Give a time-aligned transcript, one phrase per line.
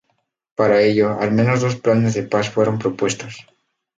[0.55, 3.45] Para ello, al menos dos planes de paz fueron propuestos.